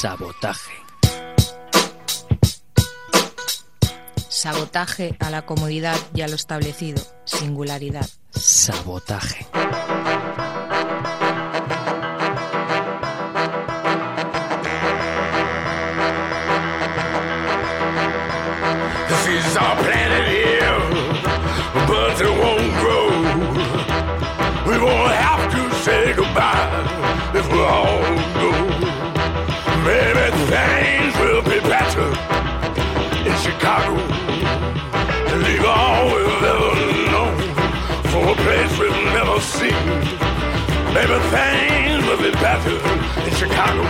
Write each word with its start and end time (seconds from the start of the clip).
Sabotaje. 0.00 0.70
Sabotaje 4.28 5.16
a 5.18 5.30
la 5.30 5.42
comodidad 5.42 5.98
y 6.14 6.22
a 6.22 6.28
lo 6.28 6.36
establecido. 6.36 7.02
Singularidad. 7.24 8.06
Sabotaje. 8.30 9.48
This 19.08 19.26
is 19.26 19.56
our 19.56 19.76
planet 19.82 20.28
here, 20.28 20.78
but 21.88 22.20
it 22.20 22.34
won't 22.38 22.72
grow. 22.78 23.08
We 24.64 24.78
won't 24.78 25.12
have 25.12 25.50
to 25.50 25.74
say 25.82 26.14
goodbye 26.14 26.86
if 27.34 27.52
we 27.52 27.58
all 27.58 28.17
In 43.26 43.34
Chicago. 43.34 43.84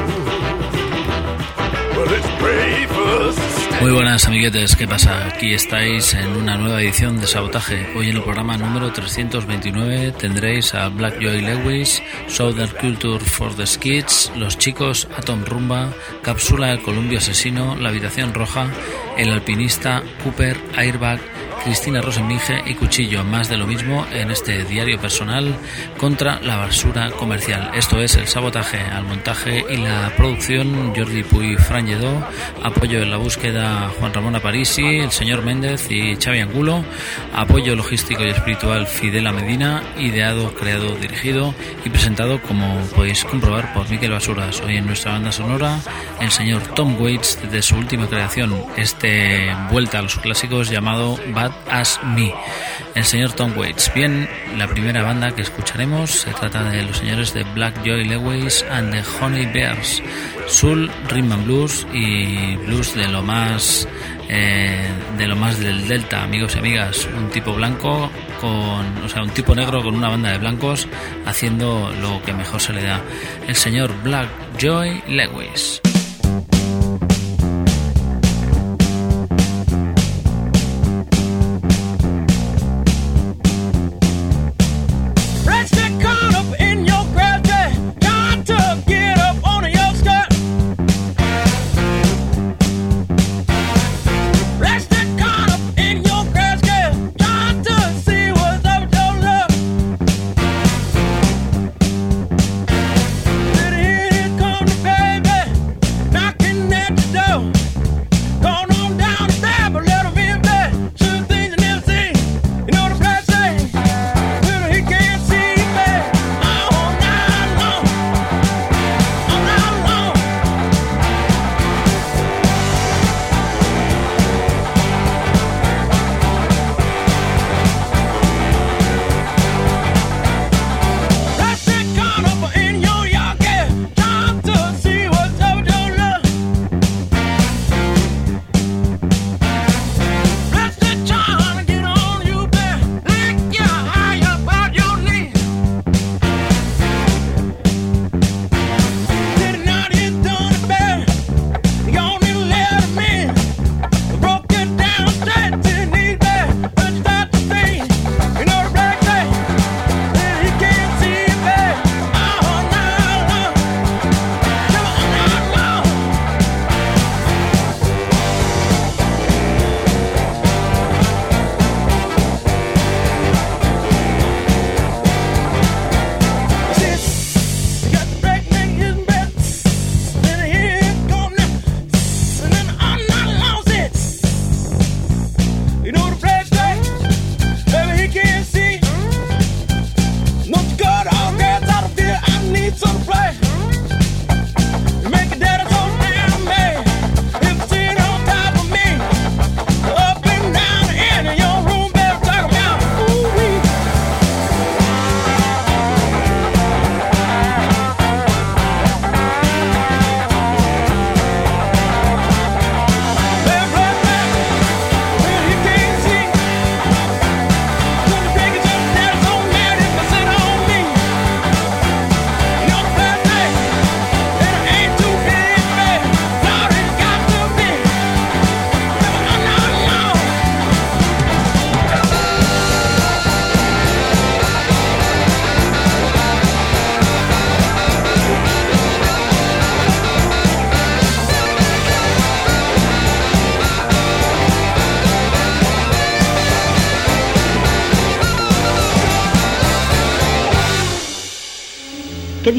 It's 2.11 2.27
brave 2.41 2.88
for 2.88 3.28
us. 3.28 3.37
Muy 3.80 3.92
buenas 3.92 4.27
amiguetes, 4.27 4.74
¿qué 4.74 4.88
pasa? 4.88 5.24
Aquí 5.27 5.55
estáis 5.55 6.14
en 6.14 6.37
una 6.37 6.56
nueva 6.56 6.83
edición 6.83 7.20
de 7.20 7.28
Sabotaje. 7.28 7.86
Hoy 7.95 8.11
en 8.11 8.17
el 8.17 8.22
programa 8.25 8.56
número 8.56 8.92
329 8.92 10.12
tendréis 10.19 10.75
a 10.75 10.89
Black 10.89 11.20
Joy 11.20 11.42
Lewis, 11.42 12.03
Southern 12.27 12.72
Culture 12.80 13.25
for 13.25 13.55
the 13.55 13.67
Skids, 13.67 14.33
Los 14.34 14.58
Chicos, 14.58 15.06
Atom 15.17 15.45
Rumba, 15.45 15.92
Cápsula 16.23 16.73
El 16.73 16.83
Columbio 16.83 17.19
Asesino, 17.19 17.77
La 17.77 17.91
Habitación 17.91 18.34
Roja, 18.34 18.69
El 19.17 19.30
Alpinista, 19.30 20.02
Cooper, 20.25 20.56
Airbag, 20.77 21.20
Cristina 21.62 22.01
Rosenminge 22.01 22.62
y 22.67 22.75
Cuchillo, 22.75 23.25
más 23.25 23.48
de 23.48 23.56
lo 23.56 23.67
mismo 23.67 24.06
en 24.12 24.31
este 24.31 24.64
diario 24.64 24.98
personal 24.98 25.55
contra 25.98 26.41
la 26.41 26.56
basura 26.56 27.11
comercial. 27.11 27.70
Esto 27.75 28.01
es 28.01 28.17
el 28.17 28.27
sabotaje 28.27 28.78
al 28.78 29.05
montaje 29.05 29.64
y 29.69 29.77
la 29.77 30.12
producción 30.17 30.95
Jordi 30.95 31.23
Puy 31.23 31.56
Franjedó, 31.56 32.27
apoyo 32.62 33.03
en 33.03 33.11
la 33.11 33.17
búsqueda 33.17 33.91
Juan 33.98 34.14
Ramón 34.14 34.36
Aparisi, 34.36 34.98
el 34.98 35.11
señor 35.11 35.42
Méndez 35.42 35.91
y 35.91 36.17
Xavi 36.17 36.41
Angulo, 36.41 36.84
apoyo 37.34 37.75
logístico 37.77 38.25
y 38.25 38.31
espiritual 38.31 38.86
Fidela 38.86 39.33
Medina, 39.33 39.83
ideado, 39.98 40.55
creado, 40.55 40.95
dirigido 40.97 41.55
y 41.84 41.91
presentado 41.91 42.41
como 42.42 42.81
podéis 42.95 43.25
comprobar 43.25 43.73
por 43.75 43.89
Miquel 43.91 44.12
Basuras. 44.12 44.61
Hoy 44.61 44.77
en 44.77 44.86
nuestra 44.86 45.12
banda 45.12 45.33
sonora 45.33 45.79
el 46.20 46.31
señor 46.31 46.62
Tom 46.75 47.01
Waits 47.01 47.51
de 47.51 47.62
su 47.62 47.77
última 47.77 48.06
creación, 48.09 48.55
este 48.77 49.55
vuelta 49.70 49.98
a 49.98 50.03
los 50.03 50.17
clásicos 50.17 50.70
llamado 50.70 51.19
Bad 51.34 51.47
As 51.70 52.00
Me, 52.04 52.32
el 52.94 53.04
señor 53.04 53.32
Tom 53.32 53.52
Waits. 53.56 53.92
Bien, 53.94 54.28
la 54.56 54.66
primera 54.66 55.02
banda 55.02 55.30
que 55.30 55.42
escucharemos 55.42 56.10
se 56.10 56.30
trata 56.32 56.64
de 56.64 56.82
los 56.82 56.98
señores 56.98 57.34
de 57.34 57.44
Black 57.55 57.82
Joy 57.84 58.05
Lewis 58.05 58.64
and 58.70 58.92
the 58.92 59.02
Honey 59.20 59.46
Bears, 59.46 60.02
Soul, 60.46 60.90
Rhythm 61.08 61.32
and 61.32 61.44
Blues 61.44 61.86
y 61.92 62.56
blues 62.56 62.94
de 62.94 63.08
lo 63.08 63.22
más 63.22 63.86
eh, 64.28 64.88
de 65.16 65.27
lo 65.27 65.36
más 65.36 65.58
del 65.58 65.88
Delta, 65.88 66.22
amigos 66.22 66.55
y 66.55 66.58
amigas, 66.58 67.08
un 67.16 67.30
tipo 67.30 67.55
blanco 67.55 68.10
con, 68.40 69.05
o 69.05 69.08
sea, 69.08 69.22
un 69.22 69.30
tipo 69.30 69.55
negro 69.55 69.83
con 69.83 69.94
una 69.94 70.08
banda 70.08 70.33
de 70.33 70.38
blancos 70.38 70.86
haciendo 71.24 71.90
lo 72.00 72.23
que 72.23 72.33
mejor 72.33 72.61
se 72.61 72.73
le 72.73 72.83
da, 72.83 73.00
el 73.46 73.56
señor 73.56 73.90
Black 74.02 74.28
Joy 74.58 75.02
Lewis. 75.08 75.80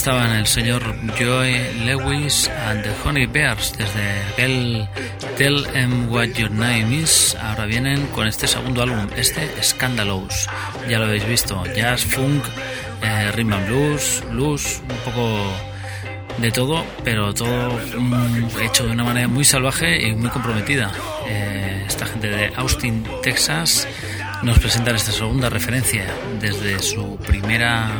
Estaban 0.00 0.32
el 0.32 0.46
señor 0.46 0.82
Joy 1.18 1.84
Lewis 1.84 2.48
and 2.48 2.82
the 2.82 2.90
Honey 3.04 3.26
Bears 3.26 3.74
desde 3.76 4.22
aquel 4.32 4.88
Tell 5.36 5.66
Em 5.74 6.10
What 6.10 6.28
Your 6.38 6.50
Name 6.50 7.02
Is. 7.02 7.36
Ahora 7.38 7.66
vienen 7.66 8.06
con 8.06 8.26
este 8.26 8.46
segundo 8.46 8.82
álbum, 8.82 9.08
este 9.14 9.46
Scandalous. 9.62 10.48
Ya 10.88 10.98
lo 10.98 11.04
habéis 11.04 11.28
visto, 11.28 11.62
jazz, 11.76 12.02
funk, 12.02 12.42
eh, 13.02 13.30
rhythm 13.32 13.52
and 13.52 13.66
blues, 13.68 14.24
blues, 14.30 14.82
un 14.88 14.96
poco 15.04 15.52
de 16.38 16.50
todo, 16.50 16.82
pero 17.04 17.34
todo 17.34 17.78
mm, 17.98 18.58
hecho 18.62 18.86
de 18.86 18.92
una 18.92 19.04
manera 19.04 19.28
muy 19.28 19.44
salvaje 19.44 20.00
y 20.08 20.14
muy 20.14 20.30
comprometida. 20.30 20.92
Eh, 21.28 21.84
esta 21.86 22.06
gente 22.06 22.30
de 22.30 22.50
Austin, 22.56 23.04
Texas, 23.22 23.86
nos 24.42 24.58
presentan 24.60 24.96
esta 24.96 25.12
segunda 25.12 25.50
referencia 25.50 26.06
desde 26.40 26.78
su 26.78 27.18
primera 27.18 27.90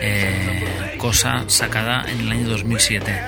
eh, 0.00 0.67
cosa 0.98 1.44
sacada 1.46 2.04
en 2.10 2.20
el 2.20 2.32
año 2.32 2.48
2007. 2.48 3.22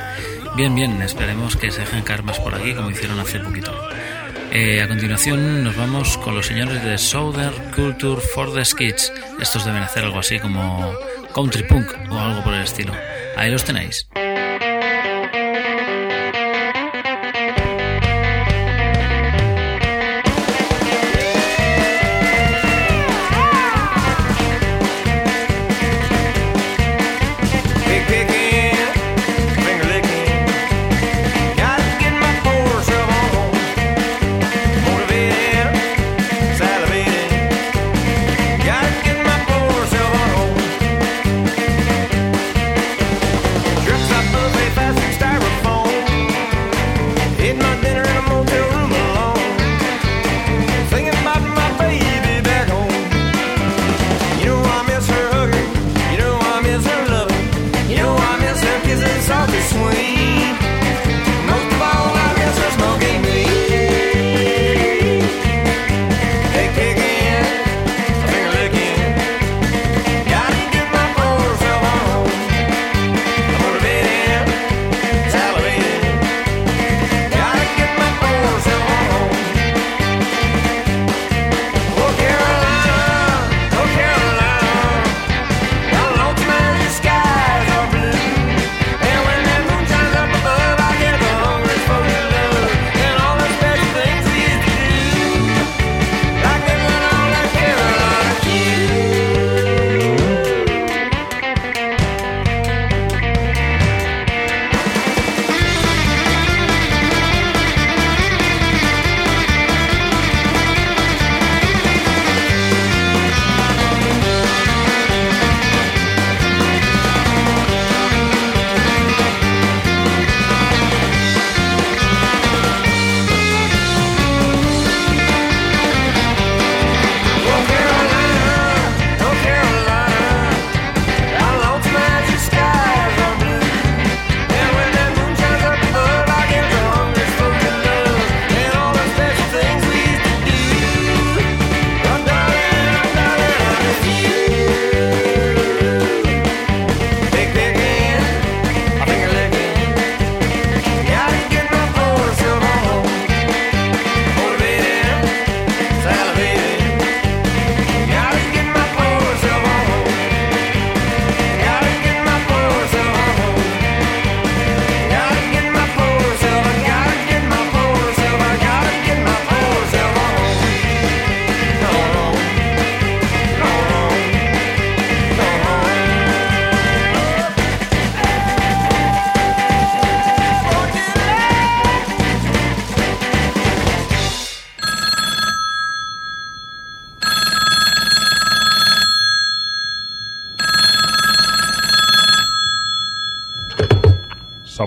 Bien, 0.57 0.75
bien, 0.75 1.01
esperemos 1.01 1.57
que 1.57 1.71
se 1.71 1.81
dejen 1.81 2.03
caer 2.03 2.23
más 2.25 2.39
por 2.41 2.55
aquí 2.55 2.75
como 2.75 2.91
hicieron 2.91 3.19
hace 3.21 3.39
poquito. 3.41 3.73
Eh, 4.53 4.83
a 4.83 4.89
continuación 4.89 5.63
nos 5.63 5.77
vamos 5.77 6.19
con 6.19 6.35
los 6.35 6.47
señores 6.47 6.83
de 6.83 6.99
Southern 6.99 7.71
Culture 7.71 8.21
for 8.21 8.53
the 8.53 8.63
Kids. 8.77 9.13
Estos 9.41 9.65
deben 9.65 9.83
hacer 9.83 10.05
algo 10.05 10.19
así 10.19 10.41
como 10.41 10.93
country 11.33 11.63
punk 11.63 11.87
o 12.11 12.19
algo 12.19 12.43
por 12.43 12.55
el 12.55 12.65
estilo. 12.65 12.93
Ahí 13.37 13.51
los 13.51 13.65
tenéis. 13.65 14.10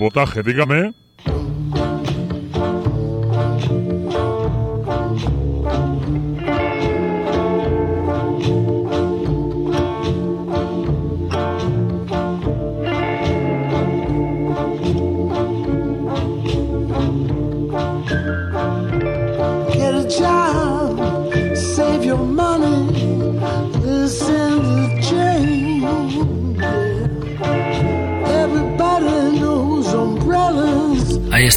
Sabotaje, 0.03 0.43
dígame. 0.43 1.02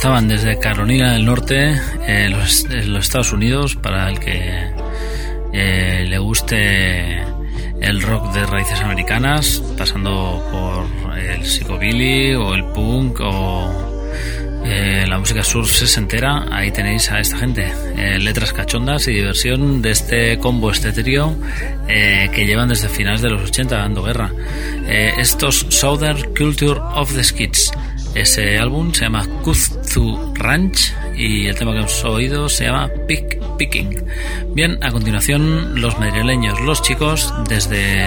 Estaban 0.07 0.29
desde 0.29 0.61
Carolina 0.61 1.15
del 1.15 1.25
Norte, 1.25 1.81
eh, 2.07 2.29
los, 2.29 2.63
de 2.69 2.85
los 2.85 3.07
Estados 3.07 3.33
Unidos, 3.33 3.75
para 3.75 4.09
el 4.09 4.21
que 4.21 4.71
eh, 5.53 6.05
le 6.07 6.19
guste 6.19 7.23
el 7.81 8.01
rock 8.03 8.33
de 8.33 8.47
raíces 8.47 8.81
americanas, 8.83 9.61
pasando 9.77 10.41
por 10.53 11.19
el 11.19 11.45
psicobilly 11.45 12.37
o 12.37 12.55
el 12.55 12.67
punk 12.67 13.19
o 13.19 13.97
eh, 14.65 15.05
la 15.09 15.19
música 15.19 15.43
surf 15.43 15.71
sesentera, 15.71 16.47
ahí 16.51 16.71
tenéis 16.71 17.11
a 17.11 17.21
esta 17.21 17.39
gente. 17.39 17.73
Eh, 17.97 18.19
letras 18.21 18.53
cachondas 18.53 19.07
y 19.09 19.13
diversión 19.13 19.83
de 19.83 19.91
este 19.91 20.39
combo, 20.39 20.71
este 20.71 20.93
trío 20.93 21.37
eh, 21.89 22.29
que 22.33 22.47
llevan 22.47 22.69
desde 22.69 22.89
finales 22.89 23.23
de 23.23 23.31
los 23.31 23.43
80 23.43 23.77
dando 23.77 24.03
guerra. 24.03 24.33
Eh, 24.87 25.15
estos 25.19 25.67
Southern 25.69 26.35
Culture 26.35 26.81
of 26.95 27.13
the 27.15 27.25
Skids. 27.25 27.73
Ese 28.15 28.59
álbum 28.59 28.93
se 28.93 29.03
llama 29.03 29.27
Ranch 30.35 30.93
y 31.17 31.47
el 31.47 31.57
tema 31.57 31.73
que 31.73 31.79
hemos 31.79 32.05
oído 32.05 32.49
se 32.49 32.65
llama 32.65 32.91
Pick 33.09 33.41
Picking. 33.57 34.05
Bien, 34.55 34.79
a 34.83 34.91
continuación 34.91 35.81
los 35.81 35.99
madrileños, 35.99 36.61
los 36.61 36.83
chicos, 36.83 37.33
desde 37.49 38.07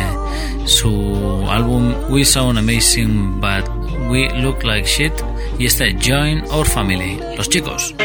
su 0.65 1.45
álbum 1.49 1.93
We 2.09 2.25
Sound 2.25 2.59
Amazing 2.59 3.41
But 3.41 3.67
We 4.09 4.29
Look 4.41 4.63
Like 4.63 4.87
Shit 4.87 5.13
y 5.57 5.65
este 5.65 5.95
Join 6.01 6.43
Our 6.51 6.67
Family, 6.67 7.19
los 7.35 7.49
chicos. 7.49 7.95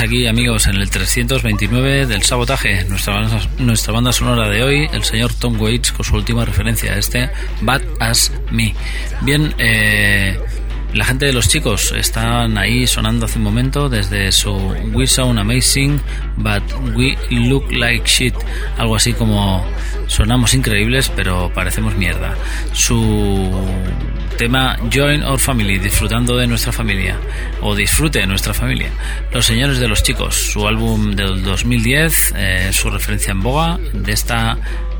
Aquí, 0.00 0.28
amigos, 0.28 0.68
en 0.68 0.76
el 0.76 0.88
329 0.90 2.06
del 2.06 2.22
Sabotaje, 2.22 2.84
nuestra 2.84 3.28
nuestra 3.58 3.92
banda 3.92 4.12
sonora 4.12 4.48
de 4.48 4.62
hoy, 4.62 4.88
el 4.92 5.02
señor 5.02 5.34
Tom 5.34 5.60
Waits, 5.60 5.90
con 5.90 6.04
su 6.04 6.14
última 6.14 6.44
referencia 6.44 6.96
este 6.96 7.30
Bad 7.62 7.82
As 7.98 8.30
Me. 8.52 8.74
Bien, 9.22 9.52
eh, 9.58 10.38
la 10.94 11.04
gente 11.04 11.26
de 11.26 11.32
los 11.32 11.48
chicos 11.48 11.92
están 11.92 12.58
ahí 12.58 12.86
sonando 12.86 13.26
hace 13.26 13.38
un 13.38 13.44
momento 13.44 13.88
desde 13.88 14.30
su 14.30 14.54
We 14.92 15.08
Sound 15.08 15.38
Amazing, 15.38 16.00
but 16.36 16.62
we 16.94 17.16
look 17.30 17.70
like 17.72 18.06
shit. 18.06 18.34
Algo 18.76 18.94
así 18.94 19.12
como 19.14 19.66
sonamos 20.06 20.54
increíbles, 20.54 21.10
pero 21.14 21.52
parecemos 21.52 21.96
mierda. 21.96 22.36
Su 22.72 23.50
tema 24.38 24.78
Join 24.94 25.24
Our 25.24 25.40
Family, 25.40 25.78
disfrutando 25.78 26.36
de 26.36 26.46
nuestra 26.46 26.70
familia, 26.70 27.16
o 27.60 27.74
disfrute 27.74 28.20
de 28.20 28.26
nuestra 28.28 28.54
familia. 28.54 28.88
Los 29.32 29.44
señores 29.44 29.80
de 29.80 29.88
los 29.88 30.04
chicos, 30.04 30.36
su 30.36 30.66
álbum 30.68 31.16
del 31.16 31.42
2010, 31.42 32.34
eh, 32.36 32.68
su 32.72 32.88
referencia 32.88 33.32
en 33.32 33.42
boga 33.42 33.78
de 33.92 34.12
esta 34.12 34.56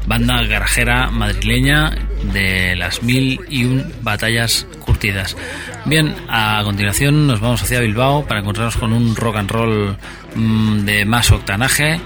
banda 0.09 0.43
garajera 0.43 1.11
madrileña 1.11 1.97
de 2.33 2.75
las 2.75 3.05
mil 3.05 3.41
y 3.49 3.65
un 3.65 3.93
batallas 4.03 4.67
curtidas. 4.81 5.37
Bien, 5.85 6.17
a 6.29 6.61
continuación 6.65 7.29
nos 7.29 7.39
vamos 7.39 7.63
hacia 7.63 7.79
Bilbao 7.79 8.27
para 8.27 8.41
encontrarnos 8.41 8.77
con 8.77 8.93
un 8.93 9.15
rock 9.15 9.37
and 9.37 9.51
roll 9.51 9.97
mm, 10.35 10.79
de 10.81 11.05
más 11.05 11.31
octanaje 11.31 12.01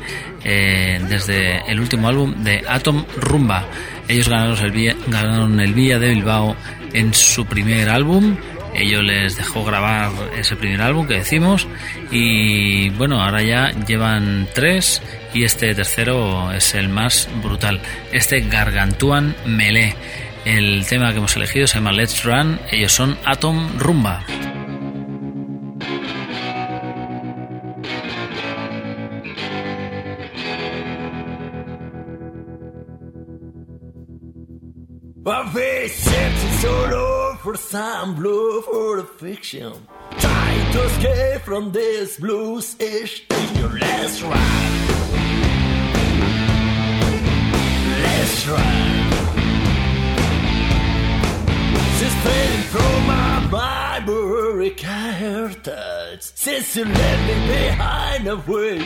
eh, 0.45 1.01
desde 1.09 1.63
el 1.71 1.81
último 1.81 2.09
álbum 2.09 2.45
de 2.45 2.63
Atom 2.69 3.07
Rumba. 3.17 3.65
Ellos 4.07 4.29
ganaron 4.29 4.59
el, 4.59 4.71
Villa, 4.71 4.97
ganaron 5.07 5.61
el 5.61 5.73
Villa 5.73 5.99
de 5.99 6.09
Bilbao 6.11 6.57
en 6.93 7.15
su 7.15 7.47
primer 7.47 7.89
álbum. 7.89 8.37
Ellos 8.75 9.03
les 9.03 9.37
dejó 9.37 9.65
grabar 9.65 10.11
ese 10.37 10.57
primer 10.57 10.81
álbum 10.81 11.07
que 11.07 11.15
decimos 11.15 11.67
y 12.11 12.89
bueno, 12.91 13.23
ahora 13.23 13.43
ya 13.43 13.71
llevan 13.87 14.49
tres 14.55 15.03
y 15.35 15.45
este 15.45 15.75
tercero 15.75 16.53
es 16.53 16.75
el 16.75 16.89
más 16.89 17.29
brutal. 17.43 17.81
Este 18.13 18.41
Gargantuan 18.41 19.35
Melee. 19.45 19.95
El 20.45 20.85
tema 20.87 21.13
que 21.13 21.19
hemos 21.19 21.37
elegido 21.37 21.67
se 21.67 21.77
llama 21.77 21.93
Let's 21.93 22.25
Run. 22.25 22.59
Ellos 22.71 22.93
son 22.93 23.17
Atom 23.25 23.79
Rumba. 23.79 24.25
For 37.53 37.59
some 37.59 38.15
blue 38.15 38.63
for 38.63 38.97
the 38.97 39.03
fiction. 39.03 39.73
Trying 40.19 40.73
to 40.73 40.85
escape 40.85 41.43
from 41.43 41.71
this 41.71 42.17
blues 42.17 42.77
ish 42.81 43.27
in 43.29 43.57
your 43.57 43.79
last 43.79 44.23
ride. 44.23 44.79
Let's 48.05 48.49
ride. 48.49 49.13
She's 51.99 52.15
fading 52.25 52.67
from 52.73 53.07
my 53.07 53.51
library 53.51 54.75
heritage. 54.79 56.23
Since 56.23 56.77
you 56.77 56.85
left 56.87 57.23
me 57.29 57.47
behind 57.49 58.29
away, 58.29 58.79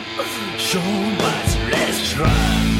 so 0.57 0.81
much 0.81 1.71
let's 1.71 2.11
try. 2.11 2.76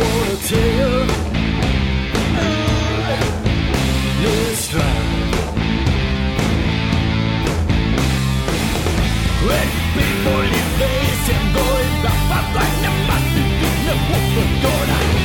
Wanna 0.00 0.36
tell 0.48 0.70
you. 0.80 0.92
Let's 4.24 4.68
try. 4.72 4.94
When 9.46 9.68
people 9.96 10.42
in 10.58 10.66
face 10.80 11.26
and 11.34 11.46
going 11.58 11.94
back, 12.04 12.20
back, 12.30 12.46
back, 12.56 12.72
back, 12.82 12.98
back, 13.08 13.24
no 13.86 13.94
open 14.16 14.48
door, 14.62 15.23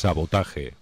Sabotaje. 0.00 0.79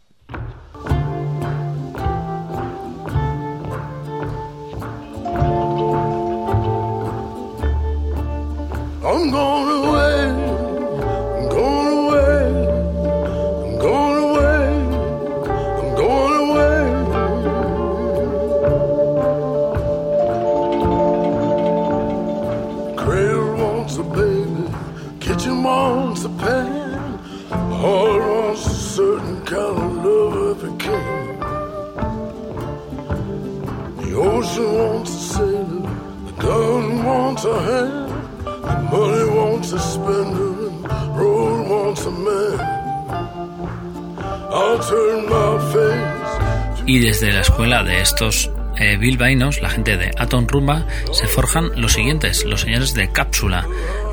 y 46.88 47.00
desde 47.00 47.34
la 47.34 47.42
escuela 47.42 47.84
de 47.84 48.00
estos 48.00 48.50
eh, 48.78 48.96
bilbaínos, 48.96 49.60
la 49.60 49.68
gente 49.68 49.98
de 49.98 50.10
Aton 50.16 50.48
Rumba, 50.48 50.86
se 51.12 51.26
forjan 51.26 51.70
los 51.76 51.92
siguientes, 51.92 52.46
los 52.46 52.62
señores 52.62 52.94
de 52.94 53.12
Cápsula, 53.12 53.66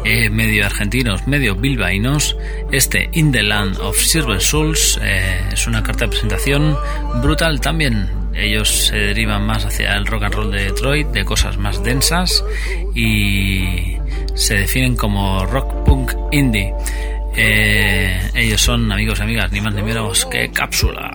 eh, 0.03 0.29
medio 0.29 0.65
argentinos, 0.65 1.25
medio 1.25 1.55
bilbaínos, 1.55 2.35
este 2.73 3.09
In 3.13 3.31
the 3.31 3.43
Land 3.43 3.77
of 3.79 3.95
Silver 3.97 4.41
Souls 4.41 4.99
eh, 5.01 5.39
es 5.53 5.67
una 5.67 5.83
carta 5.83 6.03
de 6.03 6.09
presentación 6.09 6.77
brutal 7.21 7.61
también. 7.61 8.09
Ellos 8.33 8.87
se 8.87 8.97
derivan 8.97 9.45
más 9.45 9.63
hacia 9.63 9.95
el 9.95 10.05
rock 10.05 10.23
and 10.23 10.35
roll 10.35 10.51
de 10.51 10.65
Detroit, 10.65 11.07
de 11.07 11.23
cosas 11.23 11.57
más 11.57 11.81
densas 11.81 12.43
y 12.93 13.97
se 14.33 14.55
definen 14.55 14.97
como 14.97 15.45
rock 15.45 15.85
punk 15.85 16.11
indie. 16.33 16.73
ellos 17.37 18.61
son 18.61 18.91
amigos 18.91 19.19
y 19.19 19.21
amigas, 19.21 19.49
ni 19.53 19.61
más 19.61 19.73
ni 19.73 19.81
menos 19.81 20.25
que 20.25 20.51
cápsula. 20.51 21.14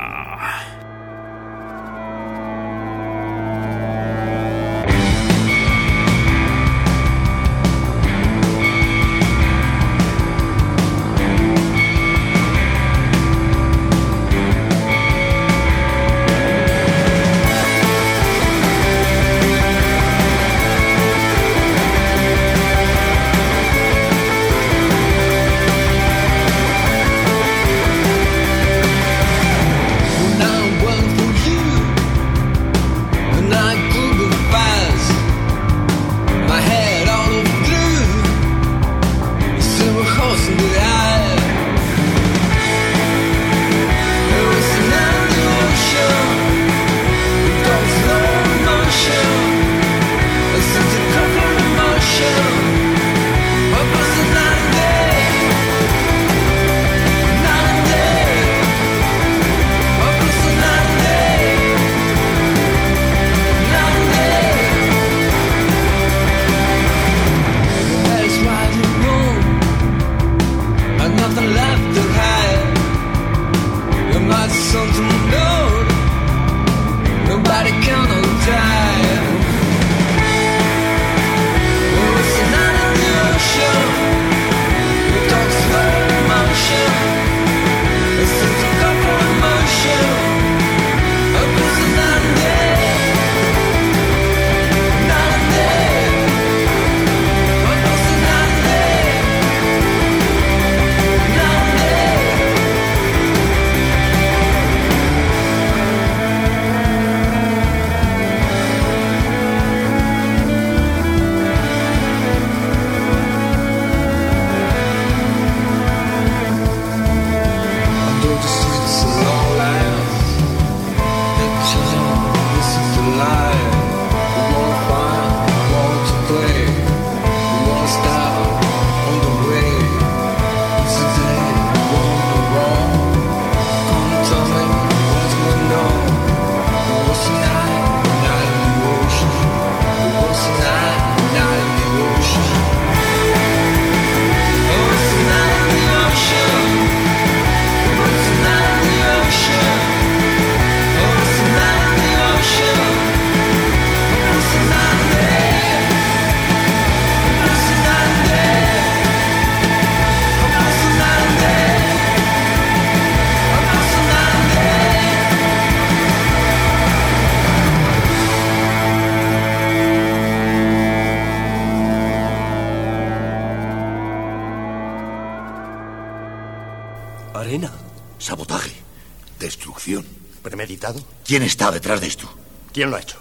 ¿Quién 181.30 181.44
está 181.44 181.70
detrás 181.70 182.00
de 182.00 182.08
esto? 182.08 182.28
¿Quién 182.72 182.90
lo 182.90 182.96
ha 182.96 183.00
hecho? 183.02 183.16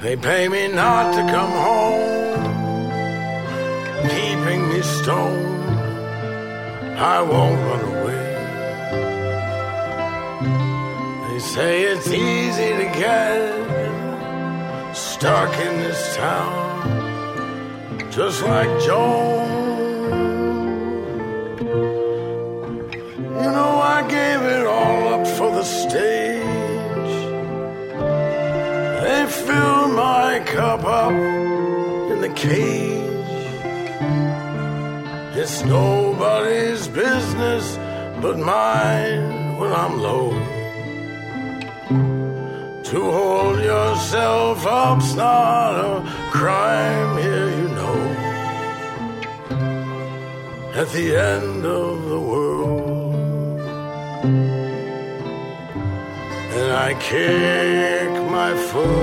They 0.00 0.16
pay 0.16 0.48
me 0.48 0.68
not 0.68 1.12
to 1.12 1.22
come 1.22 1.50
home, 1.50 2.38
keeping 4.08 4.68
me 4.68 4.80
stoned. 4.80 5.74
I 7.00 7.20
won't 7.20 7.58
run 7.68 7.82
away. 7.94 8.26
They 11.26 11.40
say 11.40 11.82
it's 11.82 12.06
easy 12.06 12.76
to 12.76 12.84
get 12.96 13.52
stuck 14.94 15.52
in 15.58 15.80
this 15.80 16.14
town, 16.16 18.08
just 18.12 18.40
like 18.44 18.70
Joan. 18.86 19.51
Cage. 32.42 32.98
It's 35.40 35.64
nobody's 35.64 36.88
business 36.88 37.64
but 38.22 38.36
mine 38.36 39.58
when 39.58 39.72
I'm 39.72 39.94
low. 40.08 40.30
To 42.90 42.98
hold 43.18 43.58
yourself 43.60 44.66
up's 44.66 45.14
not 45.14 45.72
a 45.90 45.92
crime 46.38 47.12
here, 47.22 47.48
you 47.60 47.68
know. 47.78 48.00
At 50.80 50.88
the 50.96 51.06
end 51.16 51.64
of 51.64 52.08
the 52.10 52.20
world, 52.30 52.51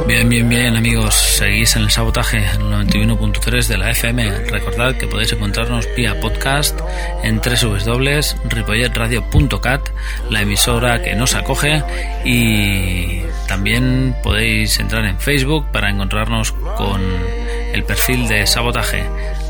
Bien, 0.08 0.28
bien, 0.28 0.50
bien, 0.50 0.76
amigos. 0.76 1.14
Seguís 1.16 1.76
en 1.76 1.84
el 1.84 1.92
sabotaje 1.92 2.38
en 2.38 2.62
el 2.62 2.88
91.3 2.88 3.68
de 3.68 3.78
la 3.78 3.92
FM. 3.92 4.48
Recordad 4.48 4.96
que 4.96 5.06
podéis 5.08 5.34
encontrarnos 5.34 5.88
vía 5.96 6.20
podcast 6.20 6.80
en 7.24 7.40
www.ripolletradio.cat, 7.40 9.82
la 10.30 10.42
emisora 10.42 11.02
que 11.02 11.16
nos 11.16 11.36
acoge. 11.36 11.82
Y 12.26 13.22
también 13.48 14.14
podéis 14.24 14.78
entrar 14.80 15.06
en 15.06 15.20
Facebook 15.20 15.68
para 15.72 15.90
encontrarnos 15.90 16.52
con 16.52 17.02
el 17.74 17.84
perfil 17.84 18.28
de 18.28 18.46
sabotaje. 18.48 19.04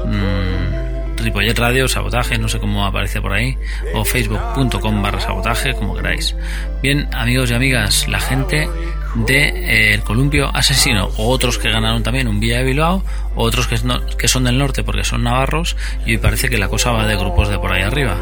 Mm, 0.06 0.79
Ripollet 1.22 1.58
Radio, 1.58 1.88
sabotaje, 1.88 2.38
no 2.38 2.48
sé 2.48 2.60
cómo 2.60 2.86
aparece 2.86 3.22
por 3.22 3.34
ahí, 3.34 3.58
o 3.94 4.06
facebook.com 4.06 5.02
barra 5.02 5.20
sabotaje, 5.20 5.74
como 5.74 5.96
queráis. 5.96 6.36
Bien, 6.82 7.08
amigos 7.14 7.52
y 7.52 7.54
amigas, 7.54 8.08
la 8.08 8.20
gente 8.20 8.70
de 9.16 9.48
eh, 9.48 9.94
El 9.94 10.02
Columpio 10.02 10.50
Asesino, 10.54 11.10
o 11.18 11.30
otros 11.30 11.58
que 11.58 11.70
ganaron 11.70 12.04
también 12.04 12.28
un 12.28 12.40
Villa 12.40 12.58
de 12.58 12.64
Bilbao, 12.64 13.04
o 13.36 13.44
otros 13.44 13.68
que, 13.68 13.78
que 14.18 14.28
son 14.28 14.44
del 14.44 14.58
norte 14.58 14.84
porque 14.84 15.04
son 15.04 15.24
navarros, 15.24 15.76
y 16.06 16.12
hoy 16.12 16.18
parece 16.18 16.50
que 16.50 16.58
la 16.58 16.68
cosa 16.68 16.92
va 16.92 17.06
de 17.06 17.16
grupos 17.16 17.50
de 17.50 17.58
por 17.58 17.72
ahí 17.72 17.84
arriba. 17.84 18.18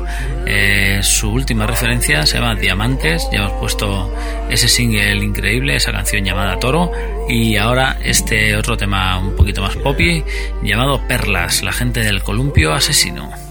Eh, 0.45 0.99
su 1.03 1.31
última 1.31 1.67
referencia 1.67 2.25
se 2.25 2.39
llama 2.39 2.55
Diamantes, 2.55 3.27
ya 3.31 3.39
hemos 3.39 3.53
puesto 3.53 4.13
ese 4.49 4.67
single 4.67 5.23
increíble, 5.23 5.75
esa 5.75 5.91
canción 5.91 6.23
llamada 6.23 6.59
Toro, 6.59 6.91
y 7.29 7.57
ahora 7.57 7.97
este 8.03 8.55
otro 8.55 8.77
tema 8.77 9.17
un 9.19 9.35
poquito 9.35 9.61
más 9.61 9.75
poppy, 9.75 10.23
llamado 10.63 11.05
Perlas, 11.07 11.63
la 11.63 11.73
gente 11.73 12.01
del 12.01 12.23
Columpio 12.23 12.73
Asesino. 12.73 13.46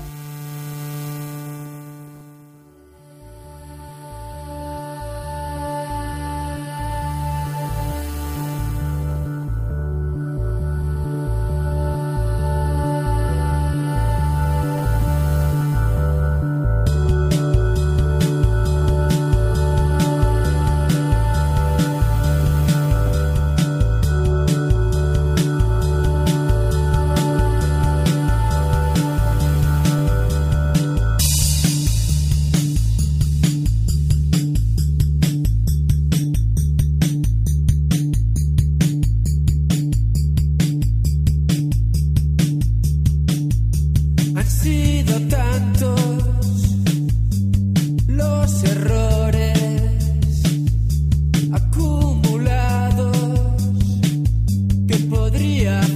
yeah. 55.67 55.96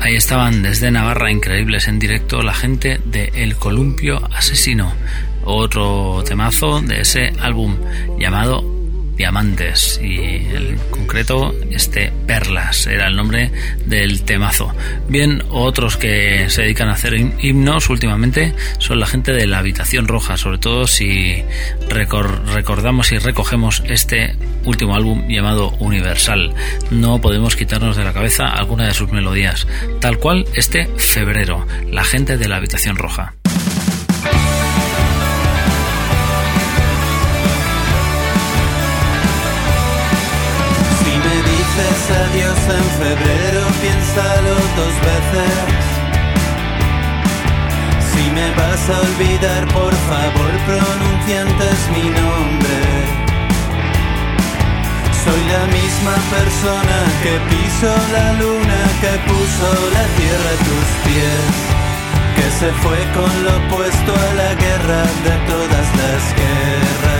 Ahí 0.00 0.16
estaban 0.16 0.62
desde 0.62 0.90
Navarra 0.90 1.30
increíbles 1.30 1.86
en 1.88 1.98
directo 1.98 2.42
la 2.42 2.54
gente 2.54 3.00
de 3.04 3.30
El 3.34 3.56
Columpio 3.56 4.20
Asesino, 4.34 4.92
otro 5.48 6.22
temazo 6.26 6.80
de 6.82 7.00
ese 7.00 7.32
álbum 7.40 7.76
llamado 8.18 8.62
Diamantes 9.16 9.98
y 10.00 10.16
en 10.16 10.78
concreto 10.90 11.52
este 11.72 12.12
Perlas 12.26 12.86
era 12.86 13.08
el 13.08 13.16
nombre 13.16 13.50
del 13.84 14.22
temazo. 14.22 14.72
Bien, 15.08 15.42
otros 15.50 15.96
que 15.96 16.48
se 16.50 16.62
dedican 16.62 16.88
a 16.88 16.92
hacer 16.92 17.14
himnos 17.14 17.90
últimamente 17.90 18.54
son 18.78 19.00
la 19.00 19.06
gente 19.06 19.32
de 19.32 19.48
la 19.48 19.58
Habitación 19.58 20.06
Roja, 20.06 20.36
sobre 20.36 20.58
todo 20.58 20.86
si 20.86 21.42
recor 21.90 22.46
recordamos 22.54 23.10
y 23.10 23.18
recogemos 23.18 23.82
este 23.86 24.36
último 24.64 24.94
álbum 24.94 25.26
llamado 25.26 25.70
Universal. 25.80 26.54
No 26.92 27.20
podemos 27.20 27.56
quitarnos 27.56 27.96
de 27.96 28.04
la 28.04 28.12
cabeza 28.12 28.48
alguna 28.48 28.86
de 28.86 28.94
sus 28.94 29.10
melodías, 29.10 29.66
tal 30.00 30.18
cual 30.18 30.44
este 30.54 30.86
febrero, 30.96 31.66
la 31.90 32.04
gente 32.04 32.38
de 32.38 32.48
la 32.48 32.56
Habitación 32.56 32.96
Roja. 32.96 33.34
En 42.48 42.84
febrero, 43.02 43.62
piénsalo 43.80 44.54
dos 44.78 44.94
veces. 45.08 45.54
Si 48.10 48.22
me 48.30 48.48
vas 48.56 48.82
a 48.88 49.00
olvidar, 49.00 49.62
por 49.68 49.94
favor, 50.08 50.52
pronuncia 50.66 51.42
antes 51.42 51.78
mi 51.94 52.08
nombre. 52.08 52.78
Soy 55.24 55.42
la 55.54 55.64
misma 55.78 56.16
persona 56.36 56.98
que 57.22 57.34
pisó 57.50 57.92
la 58.16 58.32
luna, 58.40 58.80
que 59.02 59.12
puso 59.28 59.68
la 59.96 60.04
tierra 60.18 60.50
a 60.56 60.60
tus 60.68 60.88
pies, 61.04 61.52
que 62.36 62.46
se 62.60 62.70
fue 62.82 62.98
con 63.16 63.32
lo 63.44 63.52
opuesto 63.60 64.12
a 64.14 64.34
la 64.40 64.54
guerra 64.54 65.02
de 65.26 65.34
todas 65.52 65.86
las 66.00 66.22
guerras. 66.38 67.17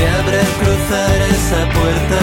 Se 0.00 0.08
abre 0.08 0.40
cruzar 0.60 1.16
esa 1.36 1.60
puerta. 1.76 2.20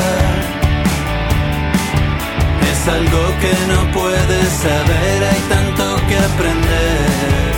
Es 2.71 2.79
algo 2.87 3.23
que 3.41 3.53
no 3.71 3.79
puedes 3.99 4.49
saber, 4.65 5.17
hay 5.29 5.41
tanto 5.53 5.83
que 6.07 6.17
aprender. 6.29 7.51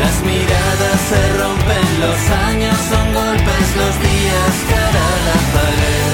Las 0.00 0.16
miradas 0.30 0.98
se 1.10 1.22
rompen, 1.40 1.88
los 2.04 2.20
años 2.48 2.76
son 2.90 3.06
golpes, 3.12 3.66
los 3.82 3.94
días 4.08 4.54
cara 4.72 5.04
a 5.14 5.20
la 5.28 5.38
pared. 5.56 6.12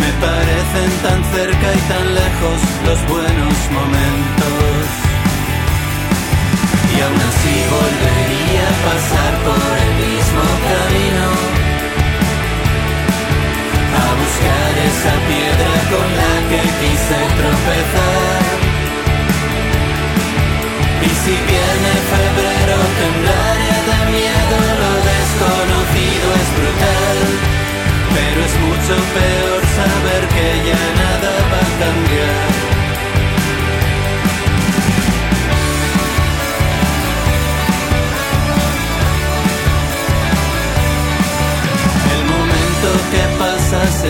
Me 0.00 0.10
parecen 0.26 0.90
tan 1.04 1.20
cerca 1.34 1.68
y 1.74 1.82
tan 1.92 2.06
lejos 2.20 2.58
los 2.86 3.00
buenos 3.12 3.56
momentos. 3.78 5.07
Y 6.98 7.00
aún 7.00 7.14
así 7.14 7.56
volvería 7.70 8.64
a 8.66 8.78
pasar 8.90 9.32
por 9.46 9.70
el 9.86 9.92
mismo 10.02 10.42
camino. 10.66 11.26
A 14.02 14.06
buscar 14.18 14.72
esa 14.90 15.14
piedra 15.30 15.74
con 15.92 16.08
la 16.20 16.34
que 16.50 16.62
quise 16.80 17.18
tropezar. 17.38 18.42
Y 21.06 21.10
si 21.22 21.34
viene 21.50 21.92
febrero 22.14 22.78
temblaré 22.98 23.74
de 23.88 23.98
miedo 24.16 24.56
Lo 24.82 24.92
desconocido 25.12 26.26
es 26.42 26.48
brutal. 26.58 27.18
Pero 28.14 28.38
es 28.48 28.54
mucho 28.66 28.94
peor 29.14 29.62
saber 29.78 30.22
que 30.34 30.48
ya 30.66 30.82
nada 30.98 31.30
va 31.52 31.60
a 31.62 31.70
cambiar 31.78 32.57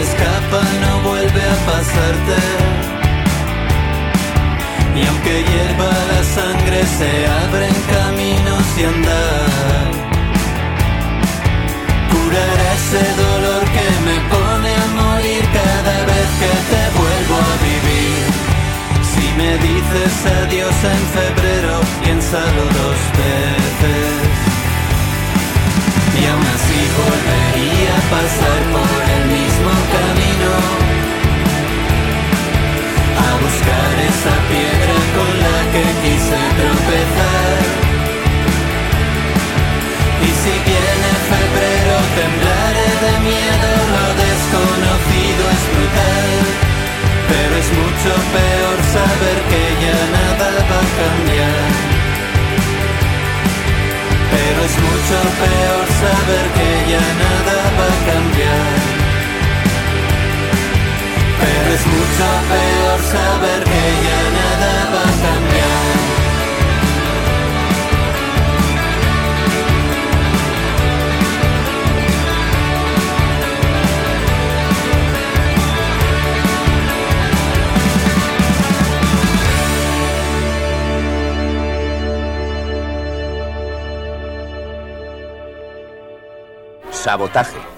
escapa, 0.00 0.62
no 0.82 0.92
vuelve 1.08 1.42
a 1.42 1.56
pasarte. 1.70 2.38
Y 4.94 5.06
aunque 5.06 5.34
hierva 5.48 5.90
la 6.10 6.22
sangre, 6.36 6.78
se 6.98 7.10
abren 7.44 7.76
caminos 7.94 8.66
y 8.78 8.84
andar. 8.84 9.90
Curará 12.10 12.68
ese 12.80 13.04
dolor 13.24 13.62
que 13.76 13.88
me 14.06 14.16
pone 14.34 14.70
a 14.74 14.86
morir 15.02 15.42
cada 15.60 15.96
vez 16.10 16.28
que 16.40 16.52
te 16.70 16.82
vuelvo 16.98 17.36
a 17.36 17.54
vivir. 17.68 18.22
Si 19.12 19.26
me 19.38 19.50
dices 19.68 20.14
adiós 20.42 20.76
en 20.94 21.02
febrero, 21.16 21.74
piénsalo 22.02 22.64
dos 22.80 23.00
veces. 23.20 24.48
Y 26.20 26.26
aún 26.26 26.46
así 26.56 26.80
volvería 26.98 27.92
a 27.96 28.02
pasar 28.10 28.60
por 28.74 29.07
esa 34.10 34.34
piedra 34.50 34.96
con 35.16 35.30
la 35.44 35.58
que 35.72 35.84
quise 36.02 36.40
tropezar. 36.58 37.56
Y 40.26 40.30
si 40.42 40.54
viene 40.68 41.10
febrero 41.32 41.96
temblaré 42.18 42.88
de 43.04 43.14
miedo 43.28 43.70
Lo 43.94 44.06
desconocido 44.24 45.42
es 45.56 45.62
brutal. 45.72 46.30
Pero 47.30 47.52
es 47.62 47.68
mucho 47.80 48.12
peor 48.34 48.76
saber 48.96 49.38
que 49.50 49.62
ya 49.84 49.98
nada 50.16 50.48
va 50.70 50.80
a 50.84 50.90
cambiar. 51.00 51.68
Pero 54.32 54.58
es 54.68 54.74
mucho 54.86 55.18
peor 55.42 55.86
saber 56.02 56.44
que 56.56 56.70
ya 56.92 57.06
nada 57.22 57.56
va 57.78 57.86
a 57.86 58.00
cambiar. 58.10 58.97
Pero 61.40 61.68
es 61.74 61.86
mucho 61.86 62.26
peor 62.50 63.00
saber 63.12 63.60
que 63.64 63.82
ya 64.06 64.20
nada 64.38 64.72
va 64.92 65.02
a 65.02 65.14
cambiar. 65.22 65.78
Sabotaje. 86.90 87.77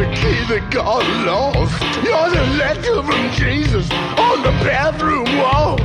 the 0.00 0.06
key 0.16 0.40
that 0.48 0.70
got 0.70 1.04
lost. 1.28 1.76
You're 2.00 2.30
the 2.32 2.46
letter 2.56 3.02
from 3.04 3.22
Jesus 3.36 3.84
on 4.16 4.40
the 4.40 4.54
bathroom 4.64 5.28
wall. 5.36 5.76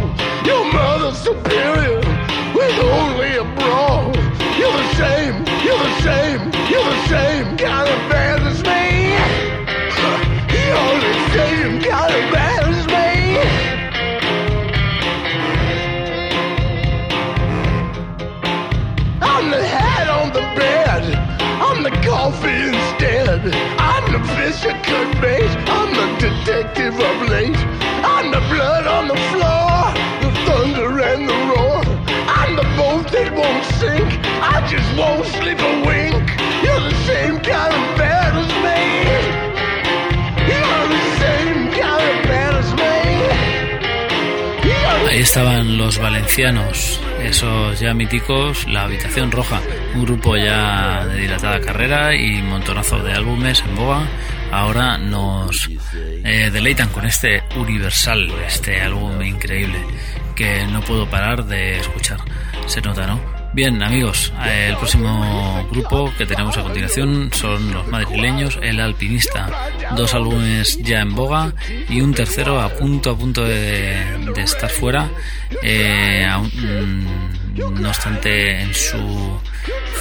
Your 0.47 0.63
mother 0.71 1.12
superior 1.12 1.99
with 2.56 2.75
only 2.80 3.36
a 3.36 3.45
brawl. 3.60 4.15
You're 4.56 4.71
the 4.71 4.91
same. 4.95 5.36
You're 5.65 5.84
the 5.88 5.95
same. 5.99 6.39
You're 6.71 6.89
the 6.95 7.04
same 7.12 7.58
kind 7.58 7.89
of 7.91 7.99
bad 8.10 8.39
as 8.47 8.64
detective 26.75 26.99
of 26.99 27.29
late. 27.29 27.57
I'm 28.03 28.31
the 28.31 28.39
blood 28.53 28.88
on 28.88 29.07
the 29.07 29.15
floor, 29.31 29.93
the 30.21 30.31
thunder 30.45 30.99
and 30.99 31.27
the 31.27 31.39
roar. 31.51 31.81
I'm 32.27 32.55
the 32.55 32.67
boat 32.77 33.11
that 33.11 33.33
won't 33.33 33.65
sink. 33.79 34.19
I 34.41 34.65
just 34.67 34.89
won't 34.97 35.25
sleep 35.25 35.59
a 35.59 35.73
wink. 35.85 36.25
You're 36.63 36.83
the 36.89 36.95
same 37.05 37.39
kind 37.39 37.73
of 37.73 37.97
bad 37.97 38.35
as 38.41 38.51
me. 38.65 38.81
You're 40.49 40.88
the 40.95 41.03
same 41.23 41.61
kind 41.71 42.03
of 42.11 42.17
bad 42.29 42.53
as 42.61 42.69
me. 42.81 42.95
You're 44.67 45.09
Ahí 45.09 45.21
estaban 45.21 45.77
los 45.77 45.97
valencianos, 45.97 46.99
esos 47.23 47.79
ya 47.79 47.93
míticos, 47.93 48.67
La 48.67 48.83
Habitación 48.83 49.31
Roja, 49.31 49.61
un 49.95 50.05
grupo 50.05 50.35
ya 50.35 51.05
de 51.05 51.21
dilatada 51.21 51.61
carrera 51.61 52.15
y 52.15 52.41
montonazo 52.41 52.99
de 52.99 53.13
álbumes 53.13 53.61
en 53.61 53.75
boga. 53.75 54.07
Ahora 54.51 54.97
nos 54.97 55.69
eh, 56.25 56.49
deleitan 56.51 56.89
con 56.89 57.05
este 57.05 57.43
Universal, 57.55 58.29
este 58.47 58.81
álbum 58.81 59.21
increíble 59.21 59.79
que 60.35 60.65
no 60.67 60.81
puedo 60.81 61.09
parar 61.09 61.45
de 61.45 61.79
escuchar. 61.79 62.19
Se 62.67 62.81
nota, 62.81 63.07
¿no? 63.07 63.19
Bien, 63.53 63.81
amigos, 63.81 64.33
eh, 64.45 64.67
el 64.71 64.75
próximo 64.75 65.65
grupo 65.71 66.11
que 66.17 66.25
tenemos 66.25 66.57
a 66.57 66.63
continuación 66.63 67.29
son 67.31 67.73
los 67.73 67.88
madrileños 67.88 68.59
El 68.61 68.81
Alpinista. 68.81 69.49
Dos 69.95 70.13
álbumes 70.13 70.77
ya 70.83 70.99
en 70.99 71.15
boga 71.15 71.53
y 71.88 72.01
un 72.01 72.13
tercero 72.13 72.59
a 72.59 72.67
punto 72.67 73.11
a 73.11 73.17
punto 73.17 73.45
de, 73.45 74.03
de 74.35 74.41
estar 74.41 74.69
fuera. 74.69 75.09
Eh, 75.63 76.27
aún, 76.29 76.51
mm, 76.53 77.81
no 77.81 77.88
obstante, 77.88 78.61
en 78.61 78.73
su 78.73 79.39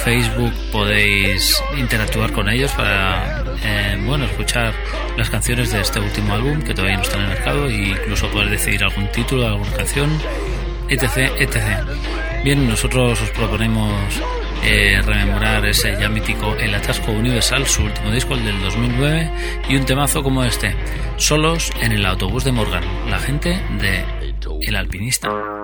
Facebook 0.03 0.51
podéis 0.73 1.63
interactuar 1.77 2.33
con 2.33 2.49
ellos 2.49 2.73
para 2.73 3.41
eh, 3.63 3.97
bueno 4.05 4.25
escuchar 4.25 4.73
las 5.17 5.29
canciones 5.29 5.71
de 5.71 5.81
este 5.81 5.99
último 5.99 6.33
álbum 6.33 6.61
que 6.61 6.73
todavía 6.73 6.97
no 6.97 7.03
está 7.03 7.17
en 7.17 7.23
el 7.23 7.29
mercado 7.29 7.67
e 7.67 7.73
incluso 7.73 8.27
poder 8.29 8.49
decidir 8.49 8.83
algún 8.83 9.07
título, 9.07 9.47
alguna 9.47 9.71
canción, 9.71 10.09
etc, 10.89 11.31
etc. 11.39 11.57
Bien, 12.43 12.67
nosotros 12.67 13.21
os 13.21 13.29
proponemos 13.31 13.93
eh, 14.63 15.01
rememorar 15.03 15.65
ese 15.65 15.95
ya 15.99 16.09
mítico 16.09 16.55
El 16.55 16.73
Atasco 16.73 17.11
Universal, 17.11 17.65
su 17.67 17.83
último 17.83 18.11
disco, 18.11 18.33
el 18.33 18.45
del 18.45 18.59
2009, 18.61 19.31
y 19.69 19.75
un 19.75 19.85
temazo 19.85 20.23
como 20.23 20.43
este, 20.43 20.75
Solos 21.17 21.71
en 21.81 21.91
el 21.91 22.05
autobús 22.05 22.43
de 22.43 22.51
Morgan, 22.51 22.83
la 23.09 23.19
gente 23.19 23.61
de 23.79 24.03
El 24.61 24.75
Alpinista. 24.75 25.54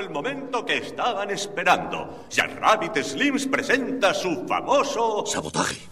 El 0.00 0.10
momento 0.10 0.64
que 0.64 0.78
estaban 0.78 1.30
esperando. 1.30 2.24
Jack 2.30 2.58
Rabbit 2.58 2.96
Slims 3.02 3.46
presenta 3.46 4.12
su 4.14 4.46
famoso... 4.46 5.24
Sabotaje. 5.26 5.86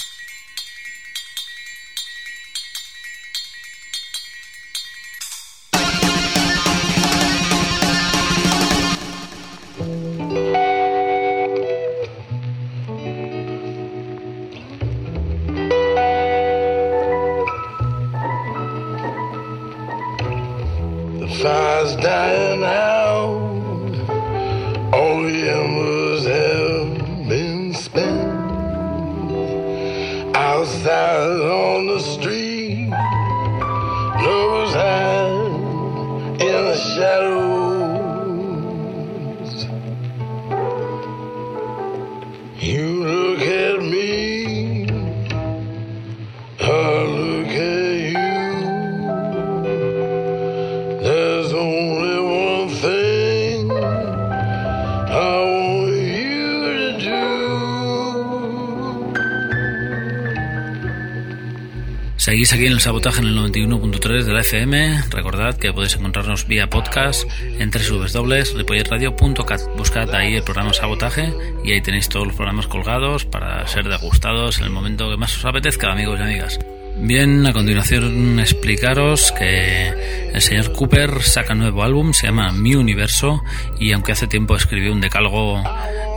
Seguís 62.49 62.61
aquí 62.61 62.67
en 62.69 62.73
el 62.73 62.81
sabotaje 62.81 63.21
en 63.21 63.27
el 63.27 63.37
91.3 63.37 64.25
de 64.25 64.33
la 64.33 64.41
FM. 64.41 65.03
Recordad 65.11 65.59
que 65.59 65.71
podéis 65.71 65.97
encontrarnos 65.97 66.49
vía 66.49 66.71
podcast 66.71 67.29
en 67.43 67.71
www.ripolletradio.cat. 67.71 69.61
Buscad 69.77 70.15
ahí 70.15 70.37
el 70.37 70.43
programa 70.43 70.73
Sabotaje 70.73 71.31
y 71.63 71.73
ahí 71.73 71.83
tenéis 71.83 72.09
todos 72.09 72.29
los 72.29 72.37
programas 72.37 72.67
colgados 72.67 73.27
para 73.27 73.67
ser 73.67 73.87
degustados 73.87 74.61
en 74.61 74.65
el 74.65 74.71
momento 74.71 75.11
que 75.11 75.19
más 75.19 75.37
os 75.37 75.45
apetezca, 75.45 75.93
amigos 75.93 76.19
y 76.21 76.23
amigas. 76.23 76.59
Bien, 77.01 77.47
a 77.47 77.53
continuación 77.53 78.39
explicaros 78.41 79.33
que 79.33 79.89
el 80.33 80.41
señor 80.43 80.73
Cooper 80.73 81.23
saca 81.23 81.53
un 81.53 81.61
nuevo 81.61 81.83
álbum, 81.83 82.13
se 82.13 82.27
llama 82.27 82.51
Mi 82.53 82.75
Universo, 82.75 83.43
y 83.79 83.93
aunque 83.93 84.13
hace 84.13 84.27
tiempo 84.27 84.57
escribió 84.57 84.93
un 84.93 85.01
decálogo 85.01 85.63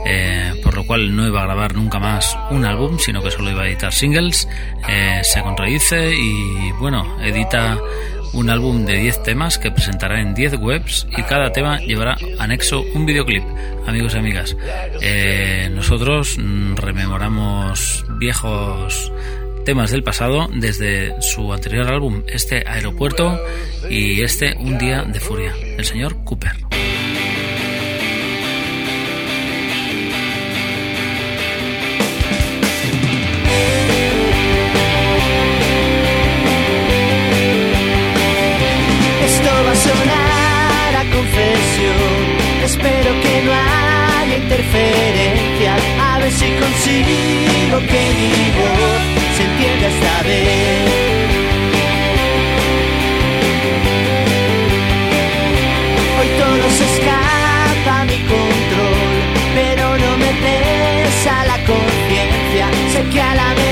eh, 0.04 0.60
por 0.62 0.74
lo 0.74 0.84
cual 0.84 1.14
no 1.14 1.26
iba 1.26 1.40
a 1.40 1.44
grabar 1.44 1.74
nunca 1.74 1.98
más 1.98 2.36
un 2.50 2.64
álbum, 2.64 2.98
sino 2.98 3.22
que 3.22 3.30
solo 3.30 3.50
iba 3.50 3.62
a 3.62 3.68
editar 3.68 3.92
singles, 3.92 4.48
eh, 4.88 5.20
se 5.22 5.42
contradice 5.42 6.14
y 6.14 6.72
bueno, 6.72 7.18
edita 7.22 7.78
un 8.32 8.50
álbum 8.50 8.84
de 8.84 8.96
10 8.96 9.22
temas 9.22 9.58
que 9.58 9.70
presentará 9.70 10.20
en 10.20 10.34
10 10.34 10.54
webs 10.58 11.06
y 11.16 11.22
cada 11.22 11.52
tema 11.52 11.78
llevará 11.78 12.16
anexo 12.38 12.82
un 12.94 13.06
videoclip. 13.06 13.44
Amigos 13.86 14.14
y 14.14 14.18
amigas, 14.18 14.56
eh, 15.00 15.70
nosotros 15.72 16.36
mm, 16.38 16.76
rememoramos 16.76 18.04
viejos 18.18 19.12
temas 19.64 19.90
del 19.90 20.02
pasado 20.02 20.48
desde 20.52 21.20
su 21.20 21.52
anterior 21.52 21.86
álbum, 21.92 22.22
este 22.26 22.64
Aeropuerto 22.66 23.40
y 23.88 24.22
este 24.22 24.54
Un 24.58 24.78
Día 24.78 25.02
de 25.02 25.20
Furia, 25.20 25.54
el 25.76 25.84
señor 25.84 26.24
Cooper. 26.24 26.52
Esto 39.24 39.50
va 39.64 39.72
a 39.72 39.76
sonar 39.76 40.96
a 40.96 41.10
confesión. 41.10 42.42
Espero 42.64 43.10
que 43.22 43.42
no 43.44 43.52
haya 43.52 44.36
interferencia. 44.36 45.76
A 46.00 46.18
ver 46.18 46.30
si 46.32 46.46
consigo 46.46 47.78
que 47.88 48.02
mi 48.18 49.01
se 49.36 49.42
entienda 49.44 49.86
esta 49.88 50.22
vez. 50.22 50.92
Hoy 56.18 56.28
todo 56.38 56.70
se 56.78 56.84
escapa 56.84 58.00
a 58.00 58.04
mi 58.04 58.18
control, 58.32 59.16
pero 59.54 59.84
no 59.98 60.16
me 60.18 60.32
pesa 60.46 61.44
la 61.46 61.58
conciencia. 61.64 62.64
Sé 62.92 63.08
que 63.10 63.20
a 63.20 63.34
la 63.34 63.48
menor 63.54 63.71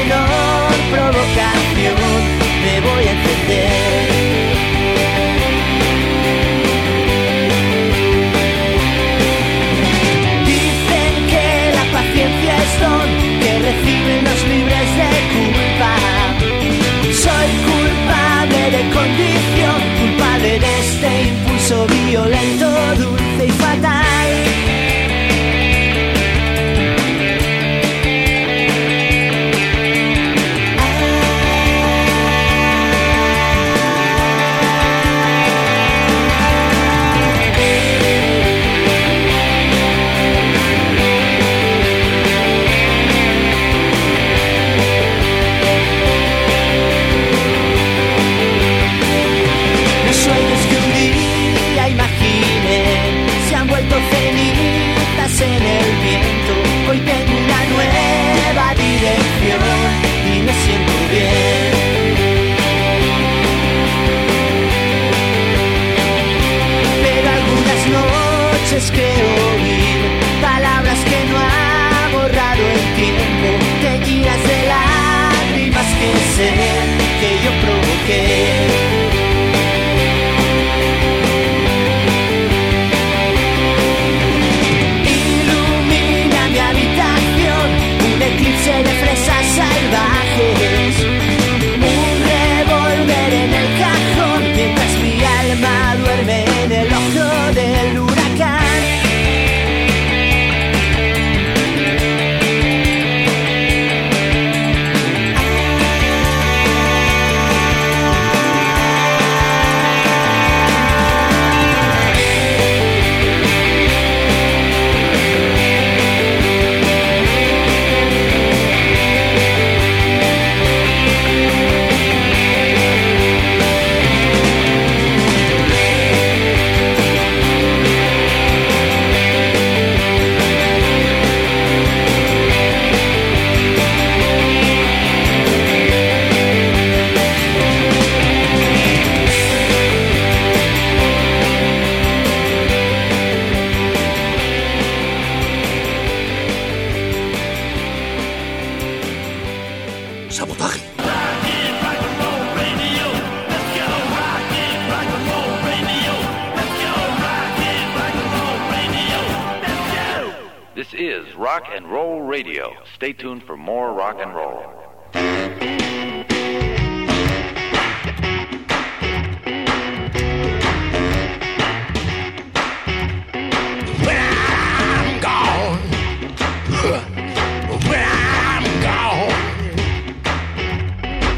Radio. 162.41 162.73
Stay 162.95 163.13
tuned 163.13 163.43
for 163.43 163.55
more 163.55 163.93
rock 163.93 164.17
and 164.19 164.35
roll. 164.35 164.65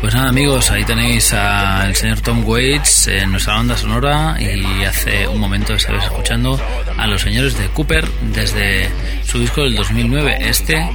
Pues 0.00 0.14
nada, 0.14 0.28
amigos, 0.28 0.70
ahí 0.70 0.84
tenéis 0.84 1.32
al 1.32 1.96
señor 1.96 2.20
Tom 2.20 2.44
Waits 2.46 3.08
en 3.08 3.32
nuestra 3.32 3.54
banda 3.54 3.76
sonora 3.76 4.36
y 4.38 4.84
hace 4.84 5.26
un 5.26 5.40
momento 5.40 5.74
estabais 5.74 6.04
escuchando 6.04 6.60
a 6.96 7.06
los 7.06 7.22
señores 7.22 7.58
de 7.58 7.66
Cooper 7.68 8.06
desde 8.32 8.90
su 9.32 9.38
disco 9.38 9.62
del 9.62 9.76
2009, 9.76 10.36
este 10.40 10.86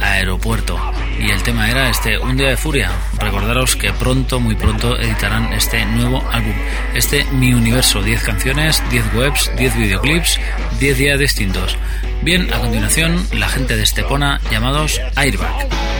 Aeropuerto. 0.00 0.76
Y 1.20 1.30
el 1.30 1.40
tema 1.44 1.70
era 1.70 1.88
este 1.88 2.18
Un 2.18 2.36
día 2.36 2.48
de 2.48 2.56
furia. 2.56 2.90
Recordaros 3.20 3.76
que 3.76 3.92
pronto, 3.92 4.40
muy 4.40 4.56
pronto, 4.56 4.98
editarán 4.98 5.52
este 5.52 5.84
nuevo 5.86 6.20
álbum, 6.32 6.54
este 6.96 7.24
Mi 7.26 7.54
Universo, 7.54 8.02
10 8.02 8.24
canciones, 8.24 8.82
10 8.90 9.14
webs, 9.14 9.52
10 9.56 9.76
videoclips, 9.76 10.40
10 10.80 10.98
días 10.98 11.18
distintos. 11.20 11.78
Bien, 12.22 12.52
a 12.52 12.58
continuación, 12.58 13.24
la 13.32 13.48
gente 13.48 13.76
de 13.76 13.84
Estepona 13.84 14.40
llamados 14.50 15.00
Airbag. 15.14 15.93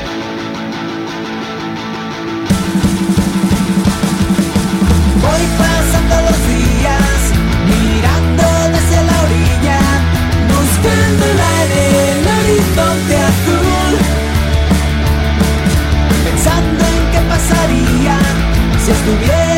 Si 18.85 18.91
estuviera 18.91 19.54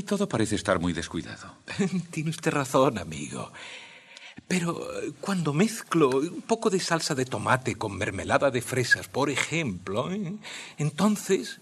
Aquí 0.00 0.06
todo 0.06 0.26
parece 0.26 0.54
estar 0.54 0.78
muy 0.80 0.94
descuidado. 0.94 1.56
Tiene 2.10 2.30
usted 2.30 2.52
razón, 2.52 2.96
amigo. 2.96 3.52
Pero 4.48 4.80
eh, 5.02 5.12
cuando 5.20 5.52
mezclo 5.52 6.08
un 6.08 6.40
poco 6.40 6.70
de 6.70 6.80
salsa 6.80 7.14
de 7.14 7.26
tomate 7.26 7.74
con 7.74 7.98
mermelada 7.98 8.50
de 8.50 8.62
fresas, 8.62 9.08
por 9.08 9.28
ejemplo, 9.28 10.10
¿eh? 10.10 10.36
entonces... 10.78 11.60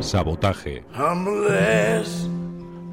Sabotaje. 0.00 0.82
I'm 0.96 1.24
the 1.24 1.48
last 1.48 2.28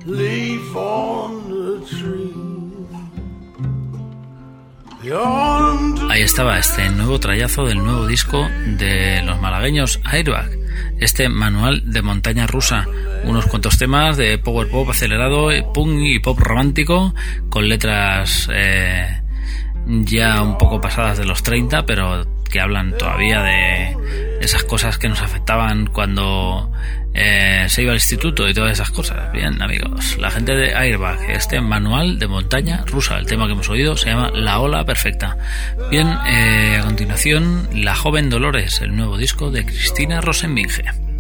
leaf 0.06 0.76
on 0.76 1.50
the 1.50 1.84
tree. 1.90 2.52
The 5.02 5.14
autumn 5.14 6.12
Ahí 6.12 6.22
estaba 6.22 6.60
este 6.60 6.88
nuevo 6.92 7.20
trayazo 7.20 7.66
del 7.66 7.80
nuevo 7.84 8.06
disco 8.06 8.48
de 8.78 9.24
los 9.24 9.42
malagueños 9.42 10.00
Airbag, 10.04 10.52
este 11.00 11.30
manual 11.30 11.84
de 11.92 12.02
montaña 12.02 12.48
rusa, 12.48 12.88
unos 13.24 13.46
cuantos 13.48 13.78
temas 13.78 14.18
de 14.18 14.38
power 14.38 14.68
pop 14.70 14.90
acelerado, 14.90 15.50
punk 15.74 16.00
y 16.02 16.20
pop 16.20 16.40
romántico, 16.40 17.14
con 17.50 17.68
letras 17.68 18.50
eh, 18.54 19.22
ya 19.86 20.42
un 20.42 20.58
poco 20.58 20.82
pasadas 20.82 21.18
de 21.18 21.26
los 21.26 21.44
30, 21.44 21.86
pero 21.86 22.26
que 22.50 22.60
hablan 22.60 22.98
todavía 22.98 23.42
de 23.42 23.98
esas 24.42 24.64
cosas 24.64 24.98
que 24.98 25.08
nos 25.08 25.22
afectaban 25.22 25.88
cuando 25.88 26.72
eh, 27.14 27.66
se 27.70 27.84
iba 27.84 27.92
al 27.92 27.98
instituto 27.98 28.48
y 28.48 28.54
todas 28.54 28.72
esas 28.72 28.92
cosas. 28.92 29.32
Bien, 29.32 29.62
amigos, 29.62 30.18
la 30.18 30.32
gente 30.32 30.56
de 30.56 30.74
Airbag, 30.76 31.30
este 31.30 31.62
manual 31.62 32.20
de 32.20 32.28
montaña 32.28 32.84
rusa, 32.88 33.18
el 33.18 33.26
tema 33.26 33.46
que 33.46 33.54
hemos 33.54 33.70
oído 33.70 33.96
se 33.98 34.10
llama 34.10 34.32
La 34.34 34.60
Ola 34.60 34.86
Perfecta. 34.86 35.38
Bien, 35.90 36.08
eh, 36.28 36.78
a 36.80 36.84
continuación, 36.84 37.70
La 37.74 37.96
Joven 37.96 38.30
Dolores, 38.30 38.82
el 38.82 38.96
nuevo 38.96 39.18
disco 39.18 39.52
de 39.52 39.66
Cristina 39.66 40.22
Rosenbinge. 40.22 41.11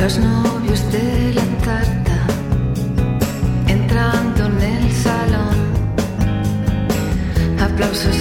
Los 0.00 0.18
novios 0.18 0.80
de 0.92 1.34
la 1.34 1.44
carta 1.62 2.16
entrando 3.68 4.46
en 4.46 4.62
el 4.62 4.92
salón, 4.92 5.56
aplausos 7.60 8.19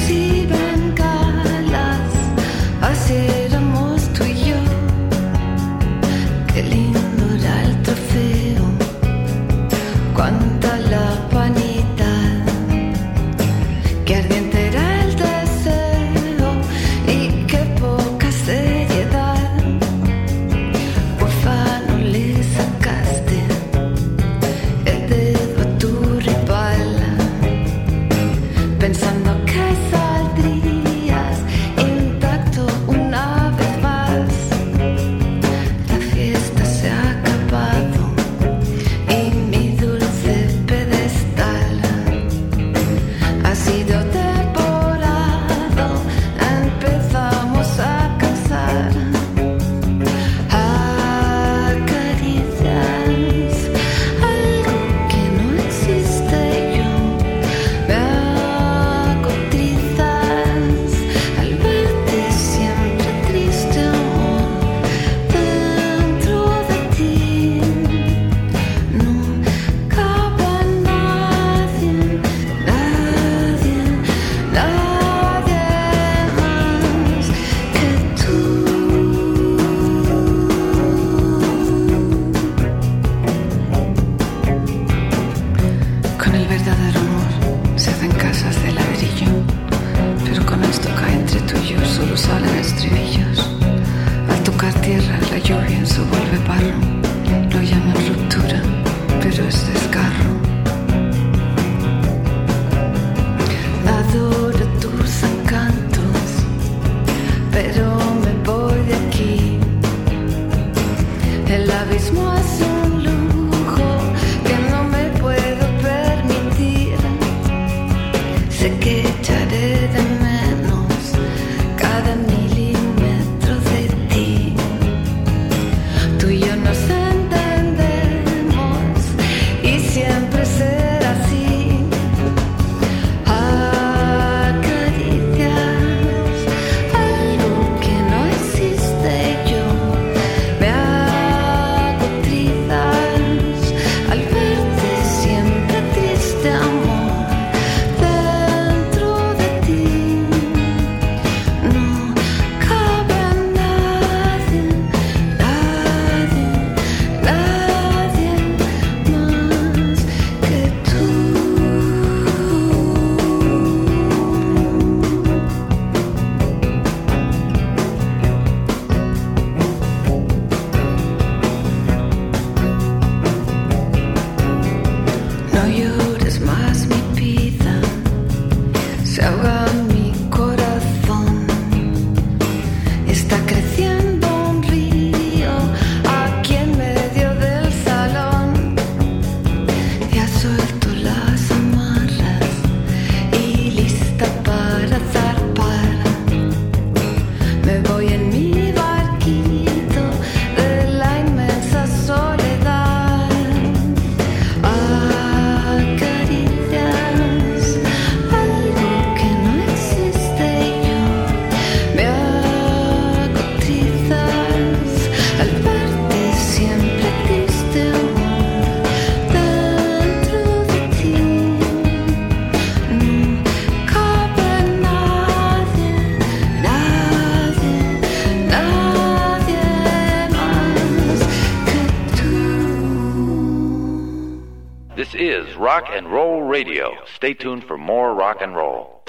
Rock 235.79 235.91
and 235.97 236.11
Roll 236.11 236.43
Radio. 236.43 236.91
Stay 237.15 237.33
tuned 237.33 237.63
for 237.63 237.77
more 237.77 238.13
rock 238.13 238.41
and 238.41 238.53
roll. 238.53 239.01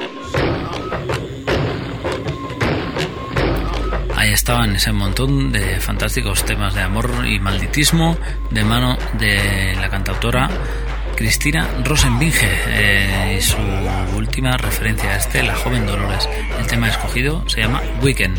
Ahí 4.15 4.31
estaban 4.33 4.77
ese 4.77 4.93
montón 4.93 5.51
de 5.51 5.81
fantásticos 5.81 6.45
temas 6.45 6.77
de 6.77 6.83
amor 6.83 7.11
y 7.27 7.41
malditismo 7.41 8.17
de 8.53 8.65
mano 8.65 8.97
de 9.19 9.75
la 9.81 9.89
cantautora 9.89 10.49
Cristina 11.21 11.69
Rosenbinge 11.85 12.49
eh, 12.69 13.37
y 13.37 13.43
su 13.43 13.59
última 14.17 14.57
referencia 14.57 15.11
a 15.11 15.17
este, 15.19 15.43
La 15.43 15.55
joven 15.55 15.87
Dolores. 15.87 16.27
El 16.59 16.67
tema 16.67 16.89
escogido 16.89 17.47
se 17.47 17.61
llama 17.61 17.83
Weekend. 18.01 18.39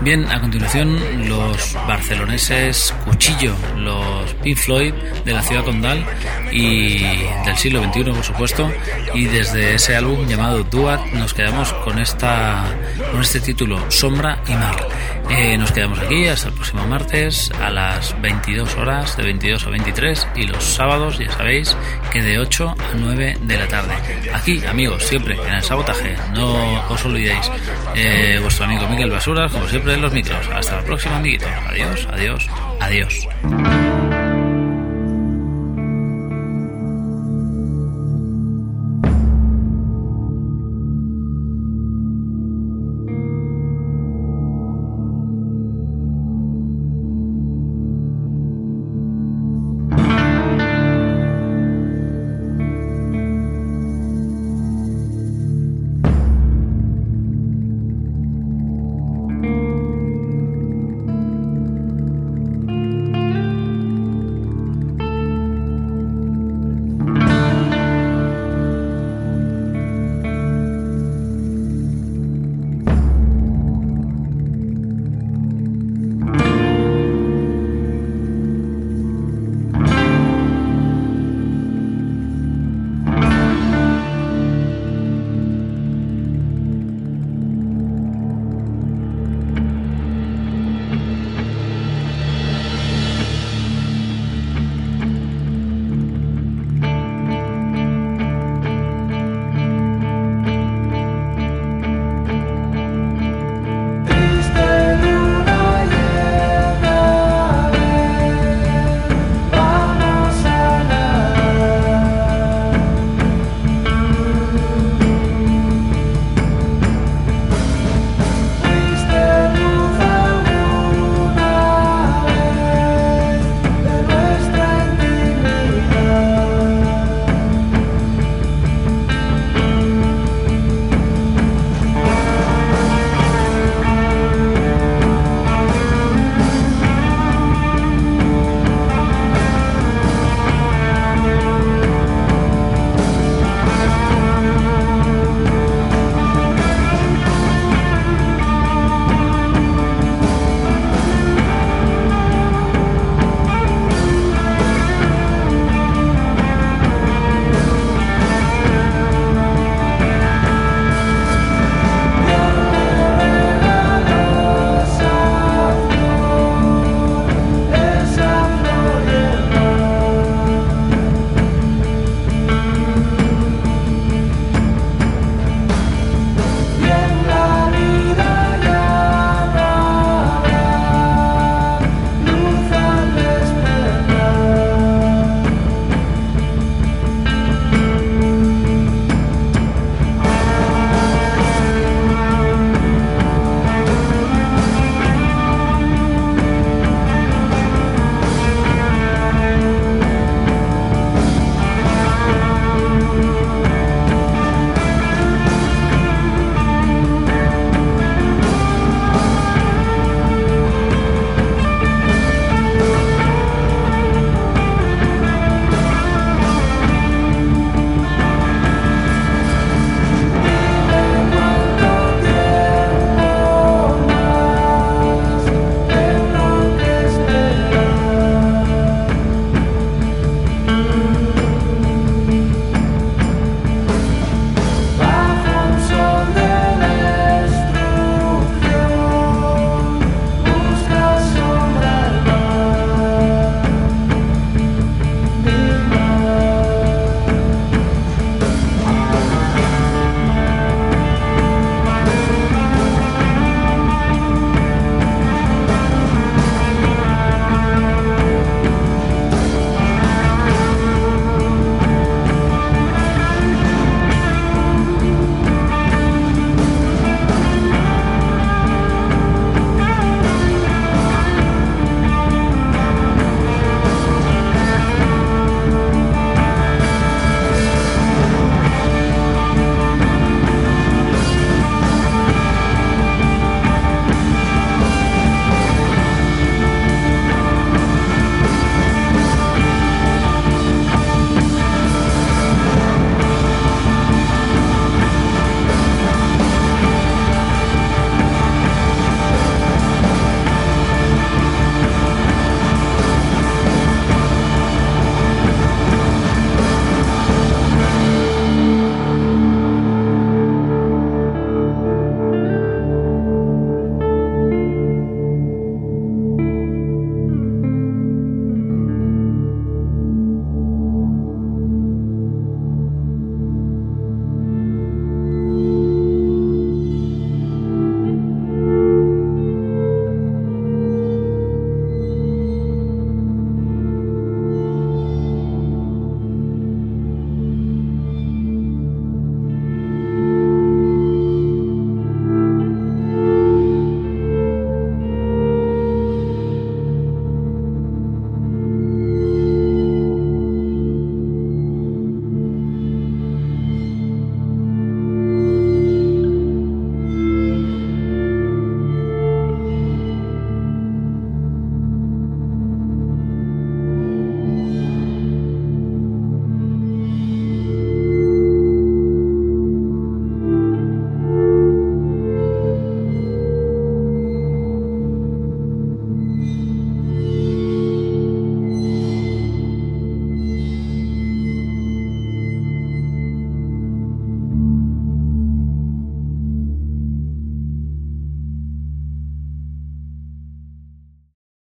Bien, 0.00 0.24
a 0.24 0.40
continuación 0.40 1.28
los 1.28 1.74
barceloneses 1.86 2.94
Cuchillo, 3.04 3.54
los 3.76 4.32
Pink 4.42 4.56
Floyd 4.56 4.94
de 5.26 5.32
la 5.34 5.42
ciudad 5.42 5.62
condal 5.62 6.06
y 6.50 7.00
del 7.44 7.56
siglo 7.58 7.84
XXI, 7.84 8.04
por 8.04 8.24
supuesto. 8.24 8.72
Y 9.12 9.26
desde 9.26 9.74
ese 9.74 9.94
álbum 9.94 10.26
llamado 10.26 10.64
Duat 10.64 11.12
nos 11.12 11.34
quedamos 11.34 11.70
con 11.84 11.98
esta 11.98 12.64
con 13.10 13.20
este 13.20 13.40
título 13.40 13.90
Sombra 13.90 14.42
y 14.48 14.52
Mar. 14.52 14.88
Eh, 15.30 15.56
nos 15.56 15.72
quedamos 15.72 15.98
aquí 15.98 16.26
hasta 16.26 16.48
el 16.48 16.54
próximo 16.54 16.86
martes 16.86 17.50
a 17.60 17.70
las 17.70 18.20
22 18.20 18.76
horas, 18.76 19.16
de 19.16 19.22
22 19.22 19.66
a 19.66 19.70
23, 19.70 20.28
y 20.36 20.46
los 20.46 20.62
sábados, 20.62 21.18
ya 21.18 21.30
sabéis, 21.30 21.76
que 22.12 22.21
de 22.22 22.38
8 22.38 22.74
a 22.78 22.94
9 22.96 23.38
de 23.42 23.56
la 23.56 23.68
tarde. 23.68 23.94
Aquí, 24.32 24.64
amigos, 24.66 25.02
siempre 25.04 25.34
en 25.34 25.54
el 25.54 25.62
sabotaje, 25.62 26.16
no 26.34 26.88
os 26.88 27.04
olvidéis. 27.04 27.50
Eh, 27.94 28.38
vuestro 28.40 28.64
amigo 28.64 28.86
Miguel 28.88 29.10
Basuras, 29.10 29.52
como 29.52 29.68
siempre, 29.68 29.94
en 29.94 30.02
los 30.02 30.12
micros. 30.12 30.46
Hasta 30.54 30.76
la 30.76 30.82
próxima, 30.82 31.16
amiguitos. 31.16 31.48
Adiós, 31.68 32.08
adiós, 32.10 32.48
adiós. 32.80 33.81